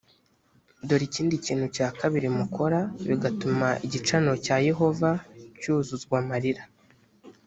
dore 0.87 1.03
ikindi 1.09 1.35
kintu 1.45 1.65
cya 1.75 1.87
kabiri 1.99 2.27
mukora 2.39 2.79
bigatuma 3.07 3.67
igicaniro 3.85 4.35
cya 4.45 4.57
yehova 4.67 5.09
cyuzuzwa 5.59 6.15
amarira 6.23 6.63